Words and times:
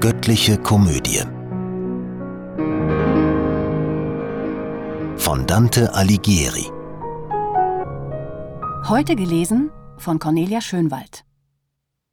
Göttliche 0.00 0.56
Komödie 0.58 1.24
von 5.16 5.44
Dante 5.48 5.92
Alighieri. 5.92 6.70
Heute 8.88 9.16
gelesen 9.16 9.72
von 9.96 10.20
Cornelia 10.20 10.60
Schönwald. 10.60 11.24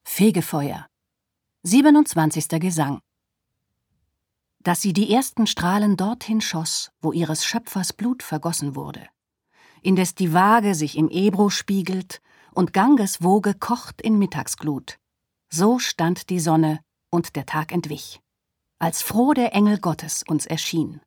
Fegefeuer. 0.04 0.88
27. 1.62 2.60
Gesang. 2.60 3.02
Dass 4.64 4.82
sie 4.82 4.92
die 4.94 5.14
ersten 5.14 5.46
Strahlen 5.46 5.96
dorthin 5.96 6.42
schoss, 6.42 6.90
wo 7.04 7.12
ihres 7.12 7.46
Schöpfers 7.46 7.94
Blut 7.94 8.24
vergossen 8.24 8.76
wurde. 8.76 9.08
Indes 9.84 10.16
die 10.16 10.34
Waage 10.34 10.74
sich 10.74 10.98
im 10.98 11.08
Ebro 11.10 11.52
spiegelt 11.52 12.20
und 12.52 12.74
Ganges 12.74 13.22
Woge 13.22 13.54
kocht 13.54 14.02
in 14.02 14.18
Mittagsglut. 14.18 14.98
So 15.52 15.78
stand 15.78 16.32
die 16.32 16.40
Sonne 16.40 16.80
und 17.16 17.36
der 17.36 17.46
Tag 17.46 17.72
entwich, 17.72 18.20
als 18.78 19.02
froh 19.02 19.34
der 19.34 19.56
Engel 19.56 19.80
Gottes 19.80 20.24
uns 20.28 20.46
erschien. 20.46 21.02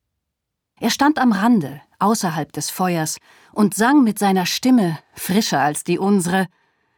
Er 0.80 0.90
stand 0.90 1.18
am 1.18 1.32
Rande, 1.32 1.80
außerhalb 1.98 2.52
des 2.52 2.70
Feuers, 2.70 3.18
und 3.52 3.74
sang 3.74 4.02
mit 4.02 4.18
seiner 4.18 4.46
Stimme, 4.46 4.98
frischer 5.14 5.60
als 5.60 5.84
die 5.84 5.98
unsere, 5.98 6.46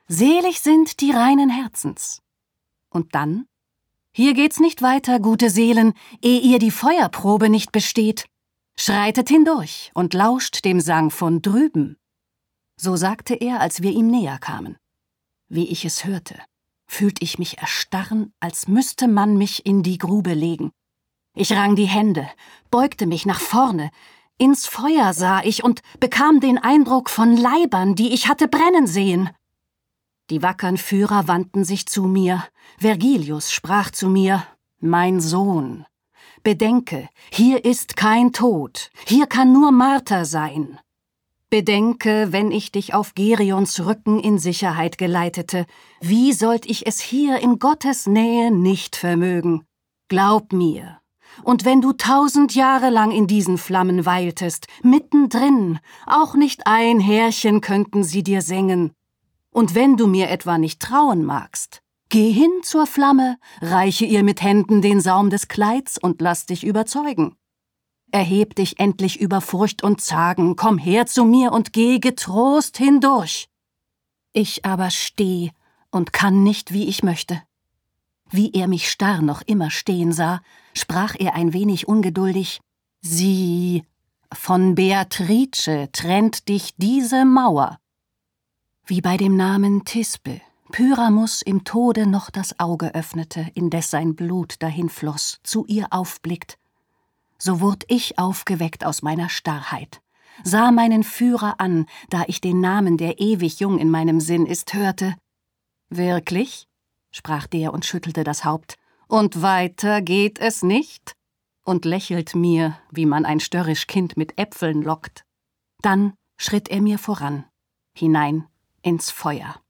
Selig 0.07 0.61
sind 0.61 1.01
die 1.01 1.13
reinen 1.13 1.51
Herzens. 1.51 2.21
Und 2.91 3.15
dann? 3.15 3.47
Hier 4.13 4.35
geht's 4.35 4.59
nicht 4.59 4.83
weiter, 4.83 5.21
gute 5.21 5.51
Seelen, 5.51 5.95
ehe 6.21 6.41
ihr 6.41 6.59
die 6.59 6.73
Feuerprobe 6.73 7.49
nicht 7.49 7.71
besteht. 7.71 8.27
Schreitet 8.77 9.29
hindurch 9.29 9.93
und 9.95 10.15
lauscht 10.15 10.65
dem 10.65 10.81
Sang 10.81 11.11
von 11.11 11.43
drüben. 11.43 11.97
So 12.77 12.97
sagte 12.97 13.35
er, 13.35 13.61
als 13.61 13.83
wir 13.83 13.93
ihm 13.93 14.11
näher 14.11 14.39
kamen. 14.39 14.77
Wie 15.49 15.69
ich 15.69 15.85
es 15.85 16.05
hörte, 16.05 16.41
fühlt 16.91 17.23
ich 17.23 17.39
mich 17.39 17.59
erstarren, 17.59 18.33
als 18.41 18.67
müsste 18.67 19.07
man 19.07 19.39
mich 19.39 19.65
in 19.65 19.83
die 19.85 19.97
Grube 19.97 20.35
legen. 20.35 20.73
Ich 21.37 21.53
rang 21.53 21.77
die 21.77 21.87
Hände, 21.87 22.29
beugte 22.71 23.07
mich 23.07 23.25
nach 23.27 23.41
vorne, 23.41 23.91
ins 24.39 24.67
Feuer 24.67 25.13
sah 25.13 25.41
ich 25.43 25.63
und 25.63 25.83
bekam 26.01 26.41
den 26.41 26.59
Eindruck 26.59 27.09
von 27.09 27.37
Leibern, 27.37 27.95
die 27.95 28.13
ich 28.13 28.27
hatte 28.29 28.49
brennen 28.49 28.89
sehen. 28.89 29.31
Die 30.31 30.43
wackern 30.43 30.77
Führer 30.77 31.29
wandten 31.29 31.65
sich 31.65 31.87
zu 31.87 32.03
mir, 32.03 32.45
Vergilius 32.79 33.53
sprach 33.53 33.91
zu 33.91 34.09
mir, 34.09 34.45
Mein 34.81 35.21
Sohn, 35.21 35.87
bedenke, 36.43 37.09
hier 37.31 37.65
ist 37.65 37.97
kein 37.97 38.33
Tod, 38.33 38.91
hier 39.07 39.27
kann 39.27 39.53
nur 39.53 39.71
Marter 39.71 40.25
sein. 40.25 40.81
Bedenke, 41.51 42.29
wenn 42.31 42.53
ich 42.53 42.71
dich 42.71 42.95
auf 42.95 43.15
Gerions 43.15 43.85
Rücken 43.85 44.21
in 44.21 44.39
Sicherheit 44.39 44.99
geleitete, 44.99 45.67
wie 46.01 46.33
sollt 46.33 46.65
ich 46.65 46.87
es 46.87 47.01
hier 47.01 47.41
in 47.41 47.59
Gottes 47.59 48.07
Nähe 48.07 48.53
nicht 48.53 48.95
vermögen? 48.95 49.65
Glaub 50.09 50.53
mir, 50.53 51.01
und 51.43 51.65
wenn 51.65 51.81
du 51.81 51.93
tausend 51.93 52.55
Jahre 52.55 52.91
lang 52.91 53.11
in 53.11 53.27
diesen 53.27 53.59
Flammen 53.59 54.07
weiltest, 54.07 54.67
mittendrin, 54.83 55.81
auch 56.07 56.35
nicht 56.35 56.67
ein 56.67 57.01
Härchen 57.01 57.61
könnten 57.61 58.05
sie 58.05 58.23
dir 58.23 58.43
sengen. 58.43 58.93
Und 59.51 59.75
wenn 59.75 59.97
du 59.97 60.07
mir 60.07 60.31
etwa 60.31 60.59
nicht 60.59 60.81
trauen 60.81 61.25
magst, 61.25 61.83
geh 62.11 62.31
hin 62.31 62.53
zur 62.63 62.87
Flamme, 62.87 63.39
reiche 63.61 64.05
ihr 64.05 64.23
mit 64.23 64.43
Händen 64.43 64.83
den 64.83 65.01
Saum 65.01 65.31
des 65.31 65.49
Kleids 65.49 65.99
und 65.99 66.21
lass 66.21 66.47
dich 66.47 66.65
überzeugen. 66.65 67.37
Erheb 68.13 68.55
dich 68.57 68.81
endlich 68.81 69.21
über 69.21 69.41
Furcht 69.41 69.83
und 69.83 70.01
Zagen, 70.01 70.57
komm 70.57 70.79
her 70.79 71.07
zu 71.07 71.25
mir 71.25 71.53
und 71.53 71.73
geh 71.73 71.99
getrost 71.99 72.77
hindurch. 72.77 73.49
Ich 74.33 74.65
aber 74.65 74.91
steh 74.91 75.51
und 75.91 76.13
kann 76.13 76.43
nicht, 76.43 76.73
wie 76.73 76.89
ich 76.89 77.03
möchte. 77.03 77.43
Wie 78.31 78.53
er 78.53 78.69
mich 78.69 78.91
starr 78.91 79.23
noch 79.23 79.43
immer 79.43 79.71
stehen 79.71 80.13
sah, 80.13 80.41
sprach 80.75 81.15
er 81.19 81.35
ein 81.35 81.53
wenig 81.53 81.89
ungeduldig 81.89 82.61
Sie 83.03 83.83
von 84.33 84.75
Beatrice 84.75 85.89
trennt 85.93 86.49
dich 86.49 86.75
diese 86.77 87.25
Mauer. 87.25 87.79
Wie 88.85 89.01
bei 89.01 89.17
dem 89.17 89.37
Namen 89.37 89.85
Tispe, 89.85 90.41
Pyramus 90.71 91.43
im 91.43 91.65
Tode 91.65 92.07
noch 92.07 92.31
das 92.31 92.61
Auge 92.61 92.95
öffnete, 92.95 93.51
indes 93.55 93.91
sein 93.91 94.15
Blut 94.15 94.63
dahinfloß, 94.63 95.41
zu 95.43 95.65
ihr 95.67 95.89
aufblickt, 95.91 96.59
so 97.41 97.61
wurd 97.61 97.85
ich 97.89 98.19
aufgeweckt 98.19 98.85
aus 98.85 99.03
meiner 99.03 99.29
Starrheit, 99.29 100.01
sah 100.45 100.71
meinen 100.71 101.03
Führer 101.03 101.59
an, 101.59 101.87
da 102.11 102.25
ich 102.29 102.41
den 102.41 102.61
Namen, 102.61 102.97
der 102.97 103.19
ewig 103.19 103.59
jung 103.59 103.79
in 103.79 103.91
meinem 103.91 104.21
Sinn 104.21 104.47
ist, 104.47 104.75
hörte. 104.75 105.17
Wirklich? 105.89 106.69
sprach 107.11 107.49
der 107.49 107.73
und 107.73 107.85
schüttelte 107.85 108.23
das 108.23 108.45
Haupt. 108.45 108.77
Und 109.09 109.43
weiter 109.43 110.03
geht 110.03 110.39
es 110.39 110.63
nicht? 110.63 111.17
und 111.65 111.85
lächelt 111.85 112.35
mir, 112.35 112.77
wie 112.91 113.07
man 113.07 113.25
ein 113.25 113.39
störrisch 113.41 113.87
Kind 113.87 114.17
mit 114.17 114.39
Äpfeln 114.39 114.83
lockt. 114.83 115.25
Dann 115.83 116.15
schritt 116.37 116.69
er 116.69 116.81
mir 116.81 116.99
voran, 116.99 117.45
hinein 117.95 118.47
ins 118.83 119.11
Feuer. 119.11 119.61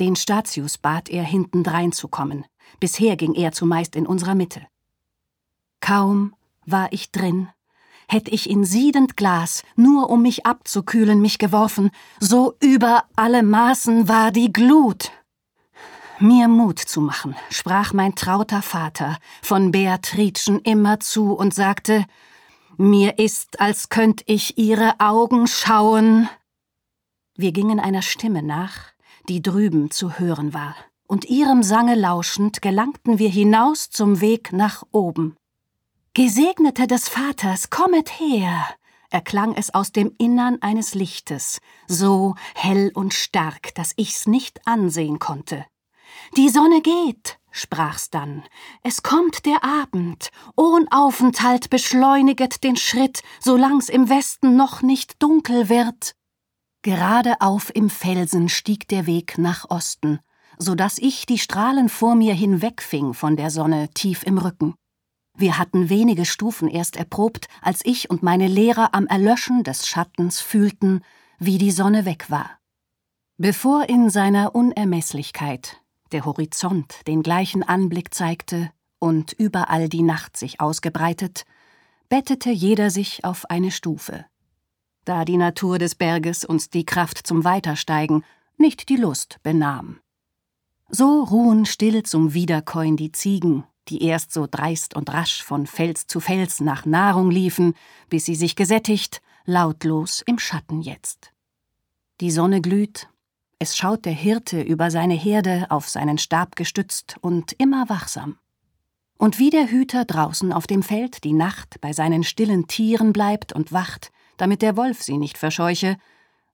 Den 0.00 0.16
Statius 0.16 0.78
bat 0.78 1.08
er, 1.10 1.24
hintendrein 1.24 1.92
zu 1.92 2.08
kommen. 2.08 2.46
Bisher 2.80 3.16
ging 3.16 3.34
er 3.34 3.52
zumeist 3.52 3.96
in 3.96 4.06
unserer 4.06 4.34
Mitte. 4.34 4.66
Kaum 5.80 6.34
war 6.66 6.92
ich 6.92 7.10
drin, 7.12 7.48
hätt 8.08 8.28
ich 8.28 8.48
in 8.48 8.64
siedend 8.64 9.16
Glas, 9.16 9.62
nur 9.76 10.10
um 10.10 10.22
mich 10.22 10.46
abzukühlen, 10.46 11.20
mich 11.20 11.38
geworfen, 11.38 11.90
so 12.20 12.54
über 12.60 13.04
alle 13.16 13.42
Maßen 13.42 14.08
war 14.08 14.30
die 14.30 14.52
Glut. 14.52 15.10
Mir 16.18 16.46
Mut 16.46 16.78
zu 16.78 17.00
machen, 17.00 17.34
sprach 17.50 17.92
mein 17.92 18.14
trauter 18.14 18.62
Vater 18.62 19.18
von 19.42 19.72
Beatricen 19.72 20.60
immer 20.60 21.00
zu 21.00 21.32
und 21.32 21.52
sagte, 21.52 22.04
mir 22.76 23.18
ist, 23.18 23.60
als 23.60 23.88
könnt 23.88 24.22
ich 24.26 24.56
ihre 24.56 25.00
Augen 25.00 25.46
schauen. 25.46 26.28
Wir 27.34 27.52
gingen 27.52 27.80
einer 27.80 28.02
Stimme 28.02 28.42
nach, 28.42 28.92
die 29.28 29.42
drüben 29.42 29.90
zu 29.90 30.18
hören 30.18 30.54
war, 30.54 30.76
und 31.06 31.24
ihrem 31.24 31.62
Sange 31.62 31.94
lauschend 31.94 32.62
gelangten 32.62 33.18
wir 33.18 33.28
hinaus 33.28 33.90
zum 33.90 34.20
Weg 34.20 34.52
nach 34.52 34.84
oben. 34.92 35.36
Gesegnete 36.14 36.86
des 36.86 37.08
Vaters, 37.08 37.70
kommet 37.70 38.20
her! 38.20 38.66
erklang 39.08 39.54
es 39.54 39.72
aus 39.72 39.92
dem 39.92 40.14
Innern 40.18 40.58
eines 40.60 40.94
Lichtes, 40.94 41.58
so 41.86 42.34
hell 42.54 42.90
und 42.94 43.14
stark, 43.14 43.74
dass 43.76 43.94
ich's 43.96 44.26
nicht 44.26 44.66
ansehen 44.66 45.18
konnte. 45.18 45.64
Die 46.36 46.50
Sonne 46.50 46.82
geht, 46.82 47.38
sprach's 47.50 48.10
dann. 48.10 48.42
Es 48.82 49.02
kommt 49.02 49.46
der 49.46 49.64
Abend. 49.64 50.28
Ohn 50.54 50.86
Aufenthalt 50.90 51.70
beschleuniget 51.70 52.62
den 52.62 52.76
Schritt, 52.76 53.22
solang's 53.40 53.88
im 53.88 54.10
Westen 54.10 54.54
noch 54.54 54.82
nicht 54.82 55.22
dunkel 55.22 55.70
wird. 55.70 56.14
Geradeauf 56.82 57.74
im 57.74 57.88
Felsen 57.88 58.50
stieg 58.50 58.86
der 58.88 59.06
Weg 59.06 59.38
nach 59.38 59.70
Osten, 59.70 60.20
so 60.58 60.74
dass 60.74 60.98
ich 60.98 61.24
die 61.24 61.38
Strahlen 61.38 61.88
vor 61.88 62.16
mir 62.16 62.34
hinwegfing 62.34 63.14
von 63.14 63.34
der 63.36 63.48
Sonne 63.48 63.88
tief 63.94 64.24
im 64.24 64.36
Rücken. 64.36 64.74
Wir 65.34 65.58
hatten 65.58 65.88
wenige 65.88 66.24
Stufen 66.24 66.68
erst 66.68 66.96
erprobt, 66.96 67.48
als 67.62 67.80
ich 67.84 68.10
und 68.10 68.22
meine 68.22 68.48
Lehrer 68.48 68.94
am 68.94 69.06
Erlöschen 69.06 69.64
des 69.64 69.86
Schattens 69.86 70.40
fühlten, 70.40 71.02
wie 71.38 71.58
die 71.58 71.70
Sonne 71.70 72.04
weg 72.04 72.30
war. 72.30 72.58
Bevor 73.38 73.88
in 73.88 74.10
seiner 74.10 74.54
Unermeßlichkeit 74.54 75.80
der 76.12 76.26
Horizont 76.26 77.06
den 77.06 77.22
gleichen 77.22 77.62
Anblick 77.62 78.14
zeigte 78.14 78.70
und 78.98 79.32
überall 79.32 79.88
die 79.88 80.02
Nacht 80.02 80.36
sich 80.36 80.60
ausgebreitet, 80.60 81.44
bettete 82.08 82.50
jeder 82.50 82.90
sich 82.90 83.24
auf 83.24 83.50
eine 83.50 83.70
Stufe. 83.70 84.26
Da 85.04 85.24
die 85.24 85.38
Natur 85.38 85.78
des 85.78 85.94
Berges 85.94 86.44
uns 86.44 86.70
die 86.70 86.84
Kraft 86.84 87.26
zum 87.26 87.42
Weitersteigen, 87.42 88.22
nicht 88.58 88.88
die 88.90 88.96
Lust 88.96 89.38
benahm. 89.42 89.98
So 90.88 91.24
ruhen 91.24 91.64
still 91.64 92.02
zum 92.02 92.34
Wiederkäuen 92.34 92.96
die 92.96 93.10
Ziegen, 93.10 93.64
die 93.88 94.02
erst 94.04 94.32
so 94.32 94.46
dreist 94.50 94.94
und 94.94 95.12
rasch 95.12 95.42
von 95.42 95.66
Fels 95.66 96.06
zu 96.06 96.20
Fels 96.20 96.60
nach 96.60 96.86
Nahrung 96.86 97.30
liefen, 97.30 97.74
bis 98.08 98.24
sie 98.24 98.34
sich 98.34 98.56
gesättigt, 98.56 99.20
lautlos 99.44 100.22
im 100.26 100.38
Schatten 100.38 100.80
jetzt. 100.80 101.32
Die 102.20 102.30
Sonne 102.30 102.60
glüht, 102.60 103.08
es 103.58 103.76
schaut 103.76 104.04
der 104.04 104.12
Hirte 104.12 104.60
über 104.60 104.90
seine 104.90 105.14
Herde 105.14 105.66
auf 105.70 105.88
seinen 105.88 106.18
Stab 106.18 106.56
gestützt 106.56 107.16
und 107.20 107.52
immer 107.52 107.88
wachsam. 107.88 108.38
Und 109.18 109.38
wie 109.38 109.50
der 109.50 109.70
Hüter 109.70 110.04
draußen 110.04 110.52
auf 110.52 110.66
dem 110.66 110.82
Feld 110.82 111.22
die 111.22 111.32
Nacht 111.32 111.80
bei 111.80 111.92
seinen 111.92 112.24
stillen 112.24 112.66
Tieren 112.66 113.12
bleibt 113.12 113.52
und 113.52 113.72
wacht, 113.72 114.10
damit 114.36 114.62
der 114.62 114.76
Wolf 114.76 115.02
sie 115.02 115.16
nicht 115.16 115.38
verscheuche, 115.38 115.96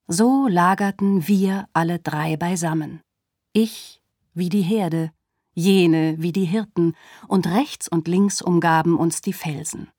so 0.07 0.47
lagerten 0.47 1.27
wir 1.27 1.67
alle 1.73 1.99
drei 1.99 2.37
beisammen. 2.37 3.01
Ich 3.53 3.99
wie 4.33 4.49
die 4.49 4.61
Herde, 4.61 5.11
jene 5.53 6.15
wie 6.19 6.31
die 6.31 6.45
Hirten, 6.45 6.95
und 7.27 7.47
rechts 7.47 7.87
und 7.87 8.07
links 8.07 8.41
umgaben 8.41 8.97
uns 8.97 9.21
die 9.21 9.33
Felsen. 9.33 9.89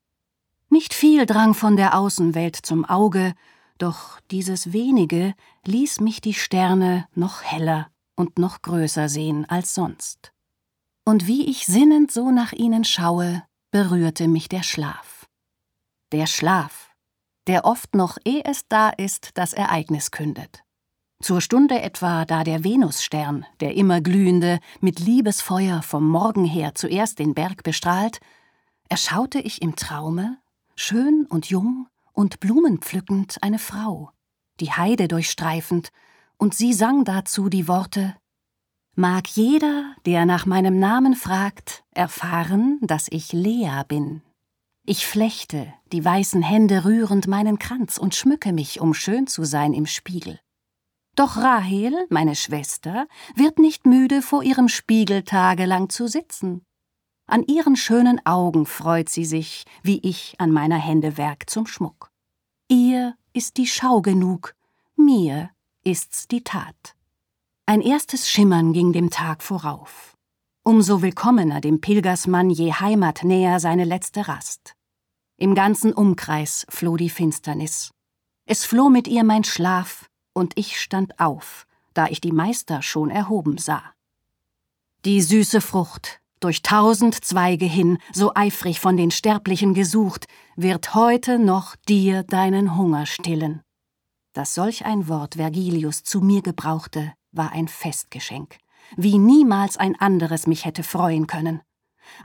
Nicht 0.68 0.94
viel 0.94 1.26
drang 1.26 1.54
von 1.54 1.76
der 1.76 1.98
Außenwelt 1.98 2.56
zum 2.56 2.84
Auge, 2.84 3.34
doch 3.78 4.20
dieses 4.30 4.72
wenige 4.72 5.34
ließ 5.66 6.00
mich 6.00 6.20
die 6.20 6.34
Sterne 6.34 7.06
noch 7.14 7.42
heller 7.42 7.88
und 8.14 8.38
noch 8.38 8.62
größer 8.62 9.08
sehen 9.08 9.48
als 9.48 9.74
sonst. 9.74 10.32
Und 11.04 11.26
wie 11.26 11.46
ich 11.46 11.66
sinnend 11.66 12.10
so 12.12 12.30
nach 12.30 12.52
ihnen 12.52 12.84
schaue, 12.84 13.42
berührte 13.70 14.28
mich 14.28 14.48
der 14.48 14.62
Schlaf. 14.62 15.26
Der 16.12 16.26
Schlaf, 16.26 16.90
der 17.46 17.64
oft 17.64 17.94
noch, 17.94 18.18
ehe 18.24 18.44
es 18.44 18.68
da 18.68 18.90
ist, 18.90 19.30
das 19.34 19.52
Ereignis 19.52 20.10
kündet. 20.10 20.62
Zur 21.22 21.42
Stunde 21.42 21.82
etwa, 21.82 22.24
da 22.24 22.44
der 22.44 22.64
Venusstern, 22.64 23.44
der 23.60 23.76
immer 23.76 24.00
glühende, 24.00 24.58
mit 24.80 25.00
Liebesfeuer 25.00 25.82
vom 25.82 26.08
Morgen 26.08 26.46
her 26.46 26.74
zuerst 26.74 27.18
den 27.18 27.34
Berg 27.34 27.62
bestrahlt, 27.62 28.20
erschaute 28.88 29.38
ich 29.38 29.60
im 29.60 29.76
Traume, 29.76 30.38
schön 30.76 31.26
und 31.28 31.46
jung 31.50 31.88
und 32.14 32.40
blumenpflückend, 32.40 33.36
eine 33.42 33.58
Frau, 33.58 34.10
die 34.60 34.72
Heide 34.72 35.08
durchstreifend, 35.08 35.90
und 36.38 36.54
sie 36.54 36.72
sang 36.72 37.04
dazu 37.04 37.50
die 37.50 37.68
Worte 37.68 38.16
Mag 38.96 39.28
jeder, 39.28 39.94
der 40.06 40.26
nach 40.26 40.46
meinem 40.46 40.78
Namen 40.78 41.14
fragt, 41.14 41.84
erfahren, 41.92 42.78
dass 42.82 43.06
ich 43.10 43.32
Lea 43.32 43.82
bin. 43.86 44.22
Ich 44.84 45.06
flechte, 45.06 45.72
die 45.92 46.04
weißen 46.04 46.42
Hände 46.42 46.84
rührend 46.84 47.28
meinen 47.28 47.58
Kranz 47.58 47.98
und 47.98 48.14
schmücke 48.14 48.52
mich, 48.52 48.80
um 48.80 48.94
schön 48.94 49.26
zu 49.26 49.44
sein 49.44 49.74
im 49.74 49.86
Spiegel. 49.86 50.40
Doch 51.20 51.36
Rahel, 51.36 52.06
meine 52.08 52.34
Schwester, 52.34 53.06
wird 53.36 53.58
nicht 53.58 53.84
müde, 53.84 54.22
vor 54.22 54.42
ihrem 54.42 54.68
Spiegel 54.68 55.22
tagelang 55.22 55.90
zu 55.90 56.08
sitzen. 56.08 56.64
An 57.26 57.42
ihren 57.42 57.76
schönen 57.76 58.24
Augen 58.24 58.64
freut 58.64 59.10
sie 59.10 59.26
sich, 59.26 59.66
wie 59.82 59.98
ich 59.98 60.36
an 60.38 60.50
meiner 60.50 60.78
Hände 60.78 61.18
Werk 61.18 61.50
zum 61.50 61.66
Schmuck. 61.66 62.10
Ihr 62.68 63.16
ist 63.34 63.58
die 63.58 63.66
Schau 63.66 64.00
genug, 64.00 64.54
mir 64.96 65.50
ist's 65.84 66.26
die 66.26 66.42
Tat. 66.42 66.96
Ein 67.66 67.82
erstes 67.82 68.30
Schimmern 68.30 68.72
ging 68.72 68.94
dem 68.94 69.10
Tag 69.10 69.42
vorauf. 69.42 70.16
Umso 70.62 71.02
willkommener 71.02 71.60
dem 71.60 71.82
Pilgersmann 71.82 72.48
je 72.48 72.72
Heimat 72.72 73.24
näher 73.24 73.60
seine 73.60 73.84
letzte 73.84 74.26
Rast. 74.26 74.74
Im 75.36 75.54
ganzen 75.54 75.92
Umkreis 75.92 76.64
floh 76.70 76.96
die 76.96 77.10
Finsternis. 77.10 77.90
Es 78.46 78.64
floh 78.64 78.88
mit 78.88 79.06
ihr 79.06 79.22
mein 79.22 79.44
Schlaf, 79.44 80.09
und 80.32 80.52
ich 80.56 80.80
stand 80.80 81.18
auf, 81.20 81.66
da 81.94 82.06
ich 82.06 82.20
die 82.20 82.32
Meister 82.32 82.82
schon 82.82 83.10
erhoben 83.10 83.58
sah. 83.58 83.82
Die 85.04 85.20
süße 85.20 85.60
Frucht, 85.60 86.20
durch 86.40 86.62
tausend 86.62 87.24
Zweige 87.24 87.66
hin, 87.66 87.98
so 88.12 88.32
eifrig 88.34 88.80
von 88.80 88.96
den 88.96 89.10
Sterblichen 89.10 89.74
gesucht, 89.74 90.26
wird 90.56 90.94
heute 90.94 91.38
noch 91.38 91.76
dir 91.88 92.22
deinen 92.22 92.76
Hunger 92.76 93.06
stillen. 93.06 93.62
Dass 94.32 94.54
solch 94.54 94.84
ein 94.84 95.08
Wort 95.08 95.34
Vergilius 95.34 96.02
zu 96.02 96.20
mir 96.20 96.42
gebrauchte, 96.42 97.12
war 97.32 97.52
ein 97.52 97.68
Festgeschenk, 97.68 98.56
wie 98.96 99.18
niemals 99.18 99.76
ein 99.76 100.00
anderes 100.00 100.46
mich 100.46 100.64
hätte 100.64 100.82
freuen 100.82 101.26
können. 101.26 101.60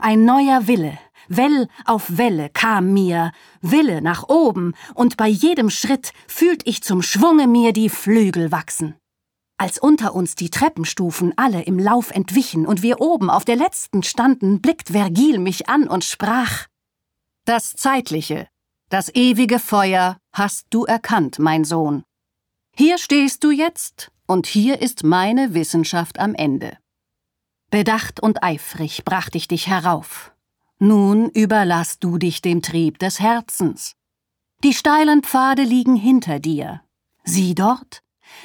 Ein 0.00 0.24
neuer 0.24 0.66
Wille, 0.66 0.98
Well 1.28 1.68
auf 1.84 2.18
Welle 2.18 2.50
kam 2.50 2.92
mir, 2.92 3.32
Wille 3.60 4.00
nach 4.00 4.28
oben, 4.28 4.74
und 4.94 5.16
bei 5.16 5.28
jedem 5.28 5.70
Schritt 5.70 6.12
fühlt 6.28 6.66
ich 6.66 6.82
zum 6.82 7.02
Schwunge 7.02 7.46
mir 7.46 7.72
die 7.72 7.88
Flügel 7.88 8.52
wachsen. 8.52 8.94
Als 9.58 9.78
unter 9.78 10.14
uns 10.14 10.34
die 10.34 10.50
Treppenstufen 10.50 11.32
alle 11.36 11.62
im 11.62 11.78
Lauf 11.78 12.10
entwichen 12.10 12.66
und 12.66 12.82
wir 12.82 13.00
oben 13.00 13.30
auf 13.30 13.44
der 13.44 13.56
letzten 13.56 14.02
standen, 14.02 14.60
blickt 14.60 14.90
Vergil 14.90 15.38
mich 15.38 15.68
an 15.68 15.88
und 15.88 16.04
sprach 16.04 16.66
Das 17.46 17.72
Zeitliche, 17.72 18.48
das 18.90 19.12
ewige 19.14 19.58
Feuer 19.58 20.18
hast 20.32 20.66
du 20.70 20.84
erkannt, 20.84 21.38
mein 21.38 21.64
Sohn. 21.64 22.04
Hier 22.76 22.98
stehst 22.98 23.42
du 23.42 23.50
jetzt, 23.50 24.12
und 24.26 24.46
hier 24.46 24.82
ist 24.82 25.02
meine 25.02 25.54
Wissenschaft 25.54 26.18
am 26.18 26.34
Ende. 26.34 26.76
Bedacht 27.70 28.20
und 28.20 28.42
eifrig 28.42 29.04
bracht 29.04 29.34
ich 29.34 29.48
dich 29.48 29.66
herauf. 29.66 30.32
Nun 30.78 31.30
überlass 31.30 31.98
du 31.98 32.18
dich 32.18 32.42
dem 32.42 32.62
Trieb 32.62 32.98
des 32.98 33.18
Herzens. 33.20 33.94
Die 34.62 34.72
steilen 34.72 35.22
Pfade 35.22 35.62
liegen 35.62 35.96
hinter 35.96 36.38
dir. 36.38 36.82
Sieh 37.24 37.54
dort, 37.54 38.02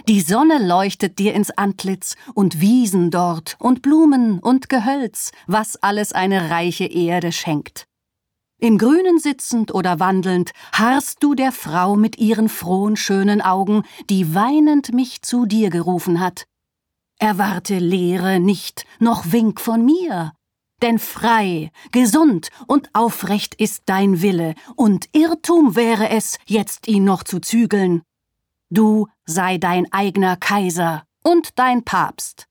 die 0.08 0.22
Sonne 0.22 0.66
leuchtet 0.66 1.20
dir 1.20 1.34
ins 1.34 1.52
Antlitz 1.52 2.16
und 2.34 2.62
Wiesen 2.62 3.12
dort 3.12 3.56
und 3.60 3.82
Blumen 3.82 4.40
und 4.40 4.70
Gehölz, 4.70 5.32
was 5.48 5.76
alles 5.78 6.14
eine 6.14 6.50
reiche 6.50 6.86
Erde 6.86 7.32
schenkt. 7.32 7.86
Im 8.60 8.78
Grünen 8.78 9.18
sitzend 9.18 9.74
oder 9.74 10.00
wandelnd 10.00 10.52
harrst 10.72 11.24
du 11.24 11.34
der 11.34 11.52
Frau 11.52 11.96
mit 11.96 12.20
ihren 12.20 12.48
frohen, 12.48 12.96
schönen 12.96 13.42
Augen, 13.42 13.84
die 14.10 14.36
weinend 14.36 14.94
mich 14.94 15.24
zu 15.24 15.46
dir 15.46 15.72
gerufen 15.72 16.20
hat. 16.20 16.46
Erwarte 17.24 17.78
Lehre 17.78 18.40
nicht, 18.40 18.84
noch 19.00 19.32
Wink 19.32 19.62
von 19.62 19.86
mir. 19.86 20.34
Denn 20.82 20.98
frei, 20.98 21.72
gesund 21.92 22.50
und 22.66 22.90
aufrecht 22.94 23.54
ist 23.54 23.84
dein 23.86 24.24
Wille, 24.24 24.56
und 24.76 25.08
Irrtum 25.12 25.76
wäre 25.76 26.10
es, 26.10 26.40
jetzt 26.48 26.88
ihn 26.88 27.04
noch 27.04 27.22
zu 27.22 27.40
zügeln. 27.40 28.02
Du 28.72 29.08
sei 29.26 29.60
dein 29.60 29.86
eigener 29.94 30.36
Kaiser 30.36 31.04
und 31.22 31.60
dein 31.60 31.84
Papst. 31.84 32.48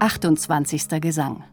Achtundzwanzigster 0.00 0.98
Gesang 0.98 1.44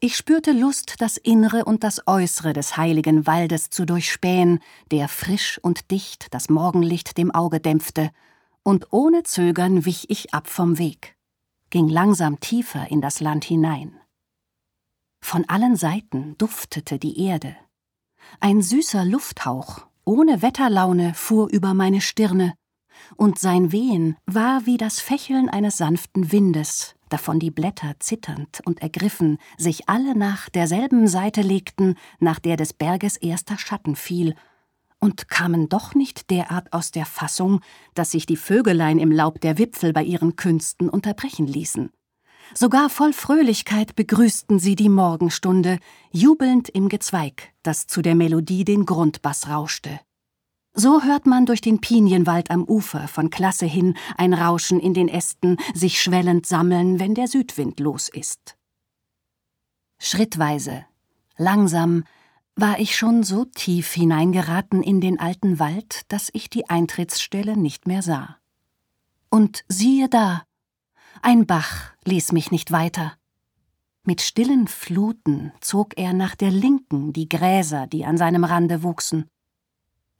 Ich 0.00 0.16
spürte 0.16 0.52
Lust, 0.52 0.94
das 0.98 1.16
Innere 1.16 1.64
und 1.64 1.82
das 1.82 2.06
Äußere 2.06 2.52
des 2.52 2.76
heiligen 2.76 3.26
Waldes 3.26 3.70
zu 3.70 3.84
durchspähen, 3.84 4.60
der 4.92 5.08
frisch 5.08 5.58
und 5.60 5.90
dicht 5.90 6.32
das 6.32 6.48
Morgenlicht 6.48 7.18
dem 7.18 7.32
Auge 7.32 7.58
dämpfte, 7.58 8.12
und 8.62 8.92
ohne 8.92 9.24
Zögern 9.24 9.84
wich 9.84 10.08
ich 10.08 10.32
ab 10.32 10.46
vom 10.46 10.78
Weg, 10.78 11.16
ging 11.70 11.88
langsam 11.88 12.38
tiefer 12.38 12.88
in 12.92 13.00
das 13.00 13.18
Land 13.18 13.44
hinein. 13.44 13.98
Von 15.20 15.44
allen 15.48 15.74
Seiten 15.74 16.38
duftete 16.38 17.00
die 17.00 17.20
Erde. 17.24 17.56
Ein 18.38 18.62
süßer 18.62 19.04
Lufthauch, 19.04 19.86
ohne 20.04 20.42
Wetterlaune, 20.42 21.12
fuhr 21.14 21.48
über 21.50 21.74
meine 21.74 22.02
Stirne, 22.02 22.54
und 23.16 23.40
sein 23.40 23.72
Wehen 23.72 24.16
war 24.26 24.64
wie 24.64 24.76
das 24.76 25.00
Fächeln 25.00 25.48
eines 25.48 25.76
sanften 25.76 26.30
Windes, 26.30 26.94
davon 27.08 27.38
die 27.38 27.50
Blätter 27.50 27.94
zitternd 27.98 28.60
und 28.64 28.82
ergriffen 28.82 29.38
sich 29.56 29.88
alle 29.88 30.16
nach 30.16 30.48
derselben 30.48 31.08
Seite 31.08 31.42
legten, 31.42 31.96
nach 32.18 32.38
der 32.38 32.56
des 32.56 32.72
Berges 32.72 33.16
erster 33.16 33.58
Schatten 33.58 33.96
fiel, 33.96 34.34
und 35.00 35.28
kamen 35.28 35.68
doch 35.68 35.94
nicht 35.94 36.30
derart 36.30 36.72
aus 36.72 36.90
der 36.90 37.06
Fassung, 37.06 37.60
dass 37.94 38.10
sich 38.10 38.26
die 38.26 38.36
Vögelein 38.36 38.98
im 38.98 39.12
Laub 39.12 39.40
der 39.40 39.58
Wipfel 39.58 39.92
bei 39.92 40.02
ihren 40.02 40.36
Künsten 40.36 40.88
unterbrechen 40.88 41.46
ließen. 41.46 41.90
Sogar 42.54 42.88
voll 42.88 43.12
Fröhlichkeit 43.12 43.94
begrüßten 43.94 44.58
sie 44.58 44.74
die 44.74 44.88
Morgenstunde, 44.88 45.78
jubelnd 46.10 46.68
im 46.68 46.88
Gezweig, 46.88 47.52
das 47.62 47.86
zu 47.86 48.02
der 48.02 48.14
Melodie 48.14 48.64
den 48.64 48.86
Grundbass 48.86 49.48
rauschte. 49.48 50.00
So 50.80 51.02
hört 51.02 51.26
man 51.26 51.44
durch 51.44 51.60
den 51.60 51.80
Pinienwald 51.80 52.52
am 52.52 52.62
Ufer 52.62 53.08
von 53.08 53.30
Klasse 53.30 53.66
hin 53.66 53.96
ein 54.16 54.32
Rauschen 54.32 54.78
in 54.78 54.94
den 54.94 55.08
Ästen 55.08 55.56
sich 55.74 56.00
schwellend 56.00 56.46
sammeln, 56.46 57.00
wenn 57.00 57.16
der 57.16 57.26
Südwind 57.26 57.80
los 57.80 58.08
ist. 58.08 58.56
Schrittweise, 59.98 60.86
langsam, 61.36 62.04
war 62.54 62.78
ich 62.78 62.94
schon 62.94 63.24
so 63.24 63.44
tief 63.44 63.92
hineingeraten 63.92 64.84
in 64.84 65.00
den 65.00 65.18
alten 65.18 65.58
Wald, 65.58 66.02
dass 66.12 66.30
ich 66.32 66.48
die 66.48 66.70
Eintrittsstelle 66.70 67.56
nicht 67.56 67.88
mehr 67.88 68.02
sah. 68.02 68.36
Und 69.30 69.64
siehe 69.66 70.08
da, 70.08 70.44
ein 71.22 71.44
Bach 71.44 71.90
ließ 72.04 72.30
mich 72.30 72.52
nicht 72.52 72.70
weiter. 72.70 73.14
Mit 74.04 74.20
stillen 74.20 74.68
Fluten 74.68 75.52
zog 75.60 75.98
er 75.98 76.12
nach 76.12 76.36
der 76.36 76.52
linken 76.52 77.12
die 77.12 77.28
Gräser, 77.28 77.88
die 77.88 78.04
an 78.04 78.16
seinem 78.16 78.44
Rande 78.44 78.84
wuchsen. 78.84 79.28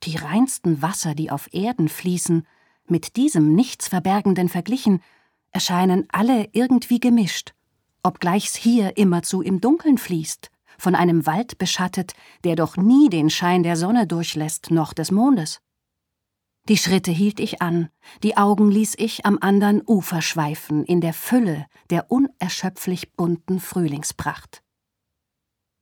Die 0.05 0.17
reinsten 0.17 0.81
Wasser, 0.83 1.14
die 1.14 1.31
auf 1.31 1.52
Erden 1.52 1.88
fließen, 1.88 2.47
mit 2.87 3.17
diesem 3.17 3.55
Nichtsverbergenden 3.55 4.49
verglichen, 4.49 5.02
erscheinen 5.50 6.07
alle 6.11 6.49
irgendwie 6.52 7.00
gemischt, 7.00 7.55
obgleich's 8.02 8.55
hier 8.55 8.97
immerzu 8.97 9.43
im 9.43 9.61
Dunkeln 9.61 9.99
fließt, 9.99 10.50
von 10.78 10.95
einem 10.95 11.26
Wald 11.26 11.59
beschattet, 11.59 12.12
der 12.45 12.57
doch 12.57 12.76
nie 12.76 13.09
den 13.09 13.31
Schein 13.31 13.62
der 13.62 13.76
Sonne 13.76 14.07
durchlässt, 14.07 14.71
noch 14.71 14.93
des 14.93 15.11
Mondes. 15.11 15.61
Die 16.69 16.76
Schritte 16.76 17.11
hielt 17.11 17.40
ich 17.40 17.62
an, 17.62 17.88
die 18.23 18.37
Augen 18.37 18.71
ließ 18.71 18.95
ich 18.99 19.25
am 19.25 19.38
andern 19.40 19.83
Ufer 19.87 20.21
schweifen, 20.21 20.85
in 20.85 21.00
der 21.00 21.14
Fülle 21.14 21.67
der 21.88 22.11
unerschöpflich 22.11 23.14
bunten 23.14 23.59
Frühlingspracht. 23.59 24.62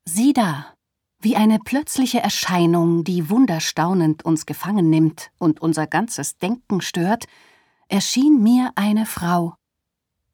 Sieh 0.04 0.32
da, 0.32 0.75
wie 1.20 1.36
eine 1.36 1.58
plötzliche 1.58 2.20
Erscheinung, 2.20 3.04
die 3.04 3.30
wunderstaunend 3.30 4.24
uns 4.24 4.46
gefangen 4.46 4.90
nimmt 4.90 5.30
und 5.38 5.60
unser 5.60 5.86
ganzes 5.86 6.38
Denken 6.38 6.80
stört, 6.80 7.24
erschien 7.88 8.42
mir 8.42 8.72
eine 8.74 9.06
Frau. 9.06 9.54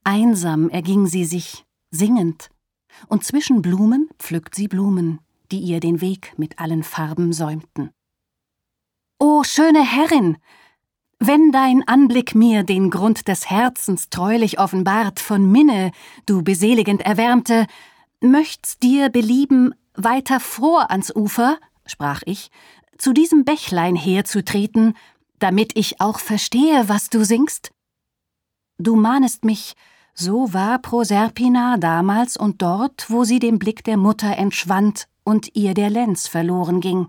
Einsam 0.04 0.68
erging 0.68 1.06
sie 1.06 1.24
sich, 1.24 1.64
singend, 1.90 2.50
und 3.08 3.24
zwischen 3.24 3.62
Blumen 3.62 4.08
pflückt 4.18 4.54
sie 4.54 4.68
Blumen, 4.68 5.20
die 5.50 5.60
ihr 5.60 5.80
den 5.80 6.00
Weg 6.00 6.34
mit 6.36 6.58
allen 6.58 6.82
Farben 6.82 7.32
säumten. 7.32 7.90
O 9.18 9.44
schöne 9.44 9.84
Herrin, 9.84 10.36
Wenn 11.24 11.52
dein 11.52 11.86
Anblick 11.86 12.34
mir 12.34 12.64
den 12.64 12.90
Grund 12.90 13.28
des 13.28 13.48
Herzens 13.48 14.10
treulich 14.10 14.58
offenbart, 14.58 15.20
von 15.20 15.52
Minne, 15.52 15.92
du 16.26 16.42
beseligend 16.42 17.02
erwärmte, 17.02 17.68
möcht's 18.20 18.76
dir 18.80 19.08
belieben, 19.08 19.72
weiter 19.94 20.40
vor 20.40 20.90
ans 20.90 21.14
Ufer, 21.14 21.58
sprach 21.86 22.22
ich, 22.24 22.50
zu 22.98 23.12
diesem 23.12 23.44
Bächlein 23.44 23.96
herzutreten, 23.96 24.94
damit 25.38 25.76
ich 25.76 26.00
auch 26.00 26.18
verstehe, 26.18 26.88
was 26.88 27.10
du 27.10 27.24
singst? 27.24 27.72
Du 28.78 28.96
mahnest 28.96 29.44
mich, 29.44 29.74
so 30.14 30.52
war 30.52 30.78
Proserpina 30.78 31.78
damals 31.78 32.36
und 32.36 32.62
dort, 32.62 33.10
wo 33.10 33.24
sie 33.24 33.38
dem 33.38 33.58
Blick 33.58 33.82
der 33.84 33.96
Mutter 33.96 34.36
entschwand 34.36 35.08
und 35.24 35.54
ihr 35.54 35.74
der 35.74 35.90
Lenz 35.90 36.28
verloren 36.28 36.80
ging. 36.80 37.08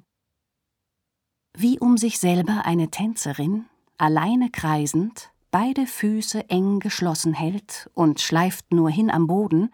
Wie 1.56 1.80
um 1.80 1.98
sich 1.98 2.20
selber 2.20 2.66
eine 2.66 2.90
Tänzerin, 2.90 3.66
alleine 3.98 4.50
kreisend, 4.50 5.32
beide 5.52 5.86
Füße 5.86 6.50
eng 6.50 6.80
geschlossen 6.80 7.34
hält 7.34 7.90
und 7.94 8.22
schleift 8.22 8.74
nur 8.74 8.90
hin 8.90 9.12
am 9.12 9.28
Boden, 9.28 9.70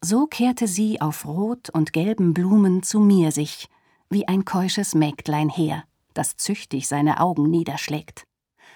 so 0.00 0.26
kehrte 0.26 0.66
sie 0.66 1.00
auf 1.00 1.26
rot 1.26 1.70
und 1.70 1.92
gelben 1.92 2.34
Blumen 2.34 2.82
zu 2.82 3.00
mir 3.00 3.32
sich, 3.32 3.68
wie 4.10 4.26
ein 4.28 4.44
keusches 4.44 4.94
Mägdlein 4.94 5.48
her, 5.48 5.84
das 6.14 6.36
züchtig 6.36 6.88
seine 6.88 7.20
Augen 7.20 7.50
niederschlägt. 7.50 8.24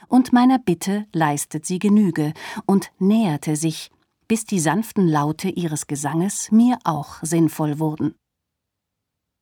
Und 0.08 0.32
meiner 0.32 0.58
Bitte 0.58 1.06
leistet 1.12 1.64
sie 1.64 1.78
Genüge 1.78 2.32
und 2.66 2.92
näherte 2.98 3.56
sich, 3.56 3.90
bis 4.28 4.44
die 4.44 4.60
sanften 4.60 5.08
Laute 5.08 5.48
ihres 5.48 5.86
Gesanges 5.86 6.50
mir 6.50 6.78
auch 6.84 7.16
sinnvoll 7.22 7.78
wurden. 7.78 8.14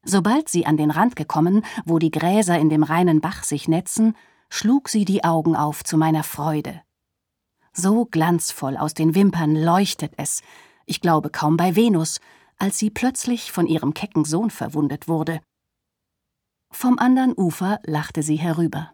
Sobald 0.04 0.48
sie 0.48 0.66
an 0.66 0.76
den 0.76 0.90
Rand 0.90 1.16
gekommen, 1.16 1.64
wo 1.84 1.98
die 1.98 2.10
Gräser 2.10 2.58
in 2.58 2.70
dem 2.70 2.82
reinen 2.82 3.20
Bach 3.20 3.44
sich 3.44 3.68
netzen, 3.68 4.16
schlug 4.48 4.88
sie 4.88 5.04
die 5.04 5.24
Augen 5.24 5.56
auf 5.56 5.84
zu 5.84 5.96
meiner 5.96 6.24
Freude. 6.24 6.82
So 7.72 8.06
glanzvoll 8.06 8.76
aus 8.76 8.94
den 8.94 9.14
Wimpern 9.14 9.54
leuchtet 9.54 10.12
es, 10.16 10.42
ich 10.90 11.00
glaube 11.00 11.30
kaum 11.30 11.56
bei 11.56 11.76
Venus, 11.76 12.18
als 12.58 12.78
sie 12.78 12.90
plötzlich 12.90 13.52
von 13.52 13.66
ihrem 13.66 13.94
kecken 13.94 14.24
Sohn 14.24 14.50
verwundet 14.50 15.06
wurde. 15.06 15.40
Vom 16.72 16.98
andern 16.98 17.32
Ufer 17.36 17.78
lachte 17.84 18.24
sie 18.24 18.36
herüber. 18.36 18.92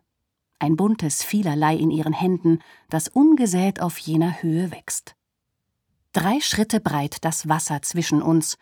Ein 0.59 0.77
buntes 0.77 1.23
Vielerlei 1.23 1.75
in 1.75 1.91
ihren 1.91 2.13
Händen, 2.13 2.61
das 2.91 3.09
ungesät 3.09 3.81
auf 3.81 3.97
jener 3.99 4.43
Höhe 4.43 4.71
wächst. 4.71 5.17
Drei 6.13 6.41
Schritte 6.41 6.81
breit 6.81 7.25
das 7.25 7.49
Wasser 7.49 7.81
zwischen 7.81 8.21
uns, 8.23 8.57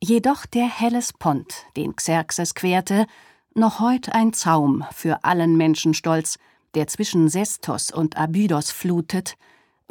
jedoch 0.00 0.44
der 0.44 0.66
Hellespont, 0.66 1.66
den 1.76 1.94
Xerxes 1.94 2.54
querte, 2.54 3.06
noch 3.54 3.78
heut 3.78 4.08
ein 4.08 4.32
Zaum 4.32 4.84
für 4.92 5.22
allen 5.24 5.56
Menschenstolz, 5.56 6.36
der 6.74 6.88
zwischen 6.88 7.28
Sestos 7.28 7.92
und 7.92 8.16
Abydos 8.16 8.72
flutet, 8.72 9.36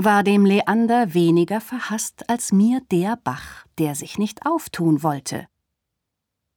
war 0.04 0.24
dem 0.24 0.46
Leander 0.46 1.14
weniger 1.14 1.62
verhasst 1.62 2.30
als 2.30 2.52
mir 2.52 2.82
der 2.92 3.18
Bach, 3.18 3.66
der 3.78 3.96
sich 3.96 4.18
nicht 4.18 4.46
auftun 4.46 5.04
wollte. 5.04 5.48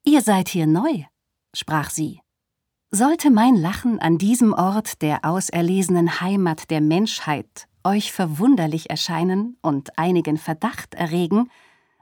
Ihr 0.05 0.23
seid 0.23 0.49
hier 0.49 0.67
neu, 0.67 1.05
sprach 1.55 1.91
sie. 1.91 2.21
Sollte 2.91 3.31
mein 3.31 3.57
Lachen 3.57 3.99
an 3.99 4.19
diesem 4.19 4.53
Ort 4.53 5.03
der 5.03 5.25
auserlesenen 5.25 6.21
Heimat 6.21 6.71
der 6.71 6.81
Menschheit 6.81 7.67
euch 7.85 8.13
verwunderlich 8.13 8.91
erscheinen 8.91 9.59
und 9.63 9.99
einigen 9.99 10.39
Verdacht 10.39 10.95
erregen, 10.95 11.51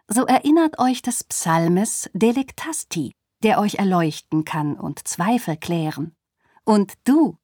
so 0.08 0.26
erinnert 0.26 0.78
euch 0.78 1.02
des 1.02 1.24
Psalmes 1.24 2.08
Delectasti, 2.12 3.12
der 3.42 3.58
euch 3.58 3.76
erleuchten 3.76 4.44
kann 4.44 4.74
und 4.78 5.06
Zweifel 5.06 5.56
klären. 5.56 6.14
Und 6.64 6.94
du, 7.04 7.36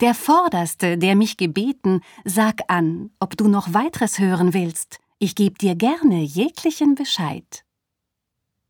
der 0.00 0.14
Vorderste, 0.14 0.98
der 0.98 1.16
mich 1.16 1.36
gebeten, 1.36 2.00
sag 2.24 2.62
an, 2.68 3.10
ob 3.18 3.36
du 3.36 3.48
noch 3.48 3.74
weiteres 3.74 4.18
hören 4.18 4.54
willst. 4.54 4.98
Ich 5.18 5.34
geb 5.34 5.58
dir 5.58 5.74
gerne 5.74 6.22
jeglichen 6.22 6.94
Bescheid. 6.94 7.64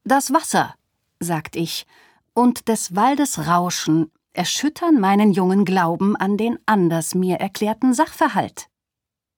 Das 0.05 0.33
Wasser, 0.33 0.75
sagt 1.21 1.57
ich, 1.57 1.87
und 2.35 2.69
des 2.69 2.97
Waldes 2.97 3.47
Rauschen 3.47 4.11
erschüttern 4.33 5.01
meinen 5.01 5.33
jungen 5.33 5.65
Glauben 5.65 6.17
an 6.17 6.37
den 6.37 6.59
anders 6.67 7.15
mir 7.15 7.37
erklärten 7.37 7.95
Sachverhalt. 7.95 8.69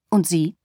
Und 0.09 0.27
sie? 0.27 0.55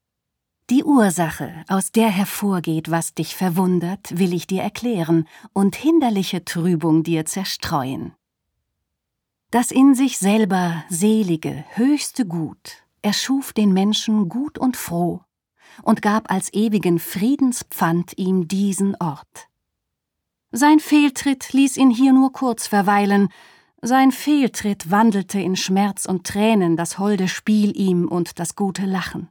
Die 0.71 0.85
Ursache, 0.85 1.65
aus 1.69 1.93
der 1.93 2.11
hervorgeht, 2.11 2.91
was 2.91 3.15
dich 3.15 3.35
verwundert, 3.35 4.19
will 4.19 4.35
ich 4.35 4.47
dir 4.47 4.62
erklären 4.62 5.27
und 5.55 5.75
hinderliche 5.77 6.45
Trübung 6.45 7.03
dir 7.03 7.25
zerstreuen. 7.25 8.12
Das 9.50 9.71
in 9.71 9.95
sich 9.95 10.19
selber 10.19 10.85
selige, 10.90 11.64
höchste 11.71 12.26
Gut 12.26 12.85
erschuf 13.00 13.55
den 13.55 13.73
Menschen 13.73 14.28
gut 14.28 14.59
und 14.59 14.76
froh 14.76 15.23
und 15.83 16.02
gab 16.02 16.31
als 16.31 16.52
ewigen 16.52 16.99
Friedenspfand 16.99 18.19
ihm 18.19 18.47
diesen 18.47 18.95
Ort. 19.00 19.49
Sein 20.50 20.81
Fehltritt 20.81 21.52
ließ 21.52 21.78
ihn 21.78 21.90
hier 21.90 22.12
nur 22.12 22.33
kurz 22.33 22.67
verweilen, 22.67 23.28
sein 23.81 24.12
Fehltritt 24.12 24.90
wandelte 24.90 25.40
in 25.40 25.57
Schmerz 25.57 26.05
und 26.05 26.26
Tränen 26.26 26.76
das 26.76 26.99
holde 26.99 27.28
Spiel 27.28 27.75
ihm 27.75 28.09
und 28.09 28.38
das 28.38 28.55
gute 28.55 28.85
Lachen 28.85 29.31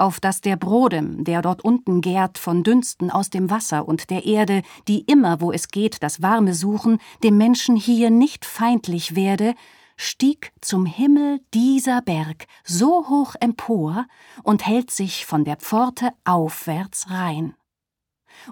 auf 0.00 0.20
dass 0.20 0.40
der 0.40 0.56
Brodem, 0.56 1.24
der 1.24 1.42
dort 1.42 1.62
unten 1.62 2.00
gärt 2.00 2.38
von 2.38 2.62
Dünsten 2.62 3.10
aus 3.10 3.30
dem 3.30 3.50
Wasser 3.50 3.86
und 3.86 4.10
der 4.10 4.24
Erde, 4.24 4.62
die 4.88 5.00
immer, 5.00 5.40
wo 5.40 5.52
es 5.52 5.68
geht, 5.68 6.02
das 6.02 6.22
Warme 6.22 6.54
suchen, 6.54 6.98
dem 7.22 7.36
Menschen 7.36 7.76
hier 7.76 8.10
nicht 8.10 8.44
feindlich 8.44 9.14
werde, 9.14 9.54
stieg 9.96 10.52
zum 10.60 10.86
Himmel 10.86 11.40
dieser 11.52 12.00
Berg 12.00 12.46
so 12.64 13.08
hoch 13.08 13.34
empor 13.38 14.06
und 14.42 14.66
hält 14.66 14.90
sich 14.90 15.26
von 15.26 15.44
der 15.44 15.56
Pforte 15.56 16.10
aufwärts 16.24 17.10
rein. 17.10 17.54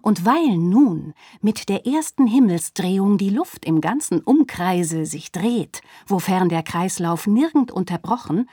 Und 0.03 0.27
weil 0.27 0.59
nun 0.59 1.15
mit 1.41 1.69
der 1.69 1.87
ersten 1.87 2.27
Himmelsdrehung 2.27 3.17
die 3.17 3.31
Luft 3.31 3.65
im 3.65 3.81
ganzen 3.81 4.21
Umkreise 4.21 5.07
sich 5.07 5.33
dreht, 5.33 5.81
wofern 6.07 6.49
der 6.49 6.63
Kreislauf 6.63 7.27
nirgend 7.27 7.71
unterbrochen, 7.71 8.49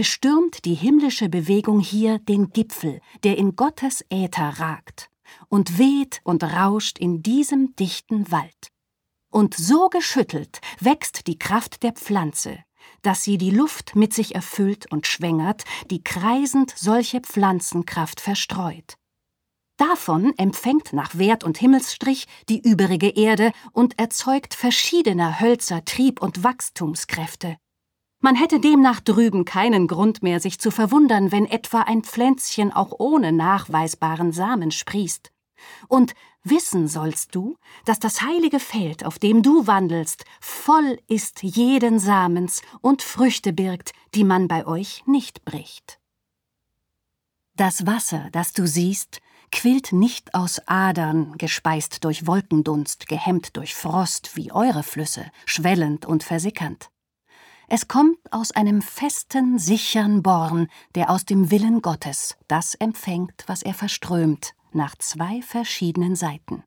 bestürmt 0.00 0.64
die 0.64 0.72
himmlische 0.72 1.28
Bewegung 1.28 1.78
hier 1.78 2.20
den 2.20 2.54
Gipfel, 2.54 3.02
der 3.22 3.36
in 3.36 3.54
Gottes 3.54 4.02
Äther 4.08 4.58
ragt, 4.58 5.10
und 5.50 5.76
weht 5.76 6.22
und 6.24 6.42
rauscht 6.42 6.98
in 6.98 7.22
diesem 7.22 7.76
dichten 7.76 8.32
Wald. 8.32 8.68
Und 9.30 9.52
so 9.52 9.90
geschüttelt 9.90 10.62
wächst 10.78 11.26
die 11.26 11.38
Kraft 11.38 11.82
der 11.82 11.92
Pflanze, 11.92 12.64
dass 13.02 13.24
sie 13.24 13.36
die 13.36 13.50
Luft 13.50 13.94
mit 13.94 14.14
sich 14.14 14.34
erfüllt 14.34 14.90
und 14.90 15.06
schwängert, 15.06 15.64
die 15.90 16.02
kreisend 16.02 16.72
solche 16.74 17.20
Pflanzenkraft 17.20 18.22
verstreut. 18.22 18.94
Davon 19.76 20.32
empfängt 20.38 20.94
nach 20.94 21.18
Wert 21.18 21.44
und 21.44 21.58
Himmelsstrich 21.58 22.26
die 22.48 22.66
übrige 22.66 23.10
Erde 23.10 23.52
und 23.72 23.98
erzeugt 23.98 24.54
verschiedener 24.54 25.40
Hölzer 25.40 25.84
Trieb 25.84 26.22
und 26.22 26.42
Wachstumskräfte, 26.42 27.58
man 28.20 28.36
hätte 28.36 28.60
demnach 28.60 29.00
drüben 29.00 29.44
keinen 29.44 29.88
Grund 29.88 30.22
mehr, 30.22 30.40
sich 30.40 30.60
zu 30.60 30.70
verwundern, 30.70 31.32
wenn 31.32 31.46
etwa 31.46 31.82
ein 31.82 32.02
Pflänzchen 32.02 32.72
auch 32.72 32.92
ohne 32.98 33.32
nachweisbaren 33.32 34.32
Samen 34.32 34.70
sprießt. 34.70 35.32
Und 35.88 36.14
wissen 36.42 36.88
sollst 36.88 37.34
du, 37.34 37.56
dass 37.84 37.98
das 37.98 38.22
heilige 38.22 38.60
Feld, 38.60 39.04
auf 39.04 39.18
dem 39.18 39.42
du 39.42 39.66
wandelst, 39.66 40.24
voll 40.40 40.98
ist 41.08 41.42
jeden 41.42 41.98
Samens 41.98 42.62
und 42.80 43.02
Früchte 43.02 43.52
birgt, 43.52 43.92
die 44.14 44.24
man 44.24 44.48
bei 44.48 44.66
euch 44.66 45.02
nicht 45.06 45.44
bricht. 45.44 45.98
Das 47.56 47.86
Wasser, 47.86 48.28
das 48.32 48.52
du 48.52 48.66
siehst, 48.66 49.20
quillt 49.52 49.92
nicht 49.92 50.34
aus 50.34 50.60
Adern, 50.66 51.36
gespeist 51.36 52.04
durch 52.04 52.26
Wolkendunst, 52.26 53.08
gehemmt 53.08 53.56
durch 53.56 53.74
Frost 53.74 54.36
wie 54.36 54.52
eure 54.52 54.82
Flüsse, 54.82 55.30
schwellend 55.44 56.06
und 56.06 56.22
versickernd. 56.22 56.90
Es 57.72 57.86
kommt 57.86 58.18
aus 58.32 58.50
einem 58.50 58.82
festen, 58.82 59.56
sichern 59.56 60.24
Born, 60.24 60.66
der 60.96 61.08
aus 61.08 61.24
dem 61.24 61.52
Willen 61.52 61.82
Gottes 61.82 62.36
das 62.48 62.74
empfängt, 62.74 63.44
was 63.46 63.62
er 63.62 63.74
verströmt, 63.74 64.54
nach 64.72 64.96
zwei 64.96 65.40
verschiedenen 65.40 66.16
Seiten. 66.16 66.64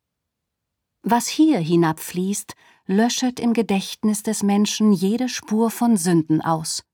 Was 1.02 1.28
hier 1.28 1.60
hinabfließt, 1.60 2.56
löschet 2.86 3.42
im 3.42 3.52
Gedächtnis 3.52 4.24
des 4.24 4.44
Menschen 4.44 4.94
jede 4.94 5.28
Spur 5.28 5.72
von 5.72 5.98
Sünden 5.98 6.40
aus. 6.40 6.86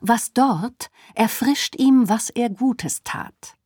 Was 0.00 0.32
dort, 0.32 0.88
erfrischt 1.16 1.74
ihm, 1.74 2.08
was 2.08 2.30
er 2.30 2.50
Gutes 2.50 3.02
tat. 3.02 3.56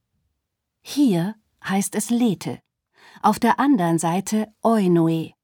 Hier 0.80 1.34
heißt 1.62 1.94
es 1.94 2.08
Lethe, 2.08 2.62
auf 3.20 3.38
der 3.38 3.60
anderen 3.60 3.98
Seite 3.98 4.50
Oinoe, 4.62 5.34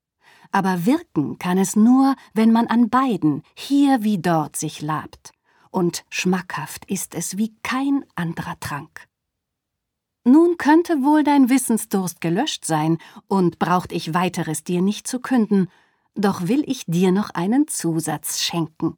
aber 0.52 0.86
wirken 0.86 1.38
kann 1.38 1.58
es 1.58 1.76
nur, 1.76 2.16
wenn 2.34 2.52
man 2.52 2.66
an 2.66 2.88
beiden, 2.88 3.42
hier 3.54 4.02
wie 4.02 4.18
dort, 4.18 4.56
sich 4.56 4.80
labt. 4.80 5.32
Und 5.70 6.04
schmackhaft 6.08 6.84
ist 6.86 7.14
es 7.14 7.36
wie 7.36 7.54
kein 7.62 8.04
anderer 8.14 8.58
Trank. 8.60 9.08
Nun 10.24 10.56
könnte 10.58 11.04
wohl 11.04 11.22
dein 11.22 11.48
Wissensdurst 11.48 12.20
gelöscht 12.20 12.64
sein, 12.64 12.98
und 13.28 13.58
braucht 13.58 13.92
ich 13.92 14.12
weiteres 14.12 14.64
dir 14.64 14.82
nicht 14.82 15.06
zu 15.06 15.20
künden, 15.20 15.68
doch 16.16 16.48
will 16.48 16.64
ich 16.66 16.84
dir 16.86 17.12
noch 17.12 17.30
einen 17.30 17.68
Zusatz 17.68 18.40
schenken. 18.40 18.96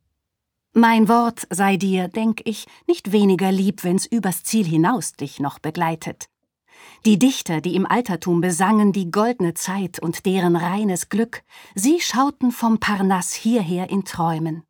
Mein 0.72 1.08
Wort 1.08 1.46
sei 1.50 1.76
dir, 1.76 2.08
denk 2.08 2.42
ich, 2.44 2.66
nicht 2.86 3.12
weniger 3.12 3.50
lieb, 3.50 3.84
wenn's 3.84 4.06
übers 4.06 4.44
Ziel 4.44 4.64
hinaus 4.64 5.12
dich 5.14 5.40
noch 5.40 5.58
begleitet. 5.58 6.28
Die 7.04 7.18
Dichter, 7.18 7.60
die 7.60 7.74
im 7.74 7.86
Altertum 7.86 8.40
besangen 8.40 8.92
die 8.92 9.10
goldne 9.10 9.54
Zeit 9.54 9.98
und 9.98 10.26
deren 10.26 10.56
reines 10.56 11.08
Glück, 11.08 11.42
sie 11.74 12.00
schauten 12.00 12.52
vom 12.52 12.78
Parnass 12.78 13.32
hierher 13.32 13.90
in 13.90 14.04
Träumen. 14.04 14.64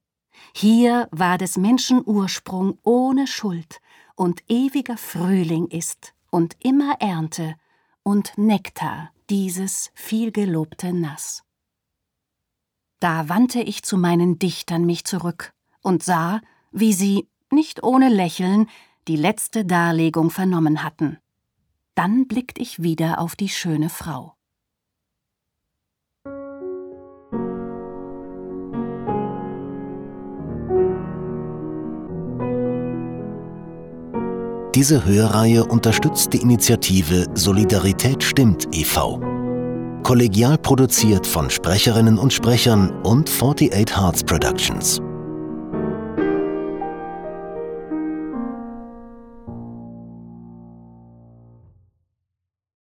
Hier 0.54 1.08
war 1.10 1.38
des 1.38 1.56
Menschen 1.56 2.02
Ursprung 2.04 2.78
ohne 2.82 3.26
Schuld 3.26 3.80
und 4.14 4.42
ewiger 4.48 4.96
Frühling 4.96 5.66
ist 5.66 6.14
und 6.30 6.56
immer 6.60 6.96
Ernte 7.00 7.56
und 8.02 8.36
Nektar 8.36 9.10
dieses 9.30 9.90
vielgelobte 9.94 10.92
Nass. 10.92 11.42
Da 13.00 13.28
wandte 13.28 13.60
ich 13.60 13.82
zu 13.82 13.96
meinen 13.96 14.38
Dichtern 14.38 14.84
mich 14.84 15.04
zurück 15.04 15.52
und 15.82 16.02
sah, 16.02 16.40
wie 16.72 16.92
sie, 16.92 17.28
nicht 17.50 17.82
ohne 17.82 18.08
Lächeln, 18.08 18.68
die 19.06 19.16
letzte 19.16 19.64
Darlegung 19.64 20.30
vernommen 20.30 20.82
hatten. 20.82 21.18
Dann 21.98 22.28
blickt 22.28 22.60
ich 22.60 22.80
wieder 22.80 23.18
auf 23.18 23.34
die 23.34 23.48
schöne 23.48 23.88
Frau. 23.88 24.36
Diese 34.76 35.04
Hörreihe 35.04 35.64
unterstützt 35.64 36.32
die 36.32 36.40
Initiative 36.40 37.26
Solidarität 37.34 38.22
stimmt 38.22 38.68
e.V. 38.72 39.18
Kollegial 40.04 40.56
produziert 40.56 41.26
von 41.26 41.50
Sprecherinnen 41.50 42.16
und 42.16 42.32
Sprechern 42.32 42.92
und 43.02 43.28
48 43.28 43.96
Hearts 43.96 44.22
Productions. 44.22 45.02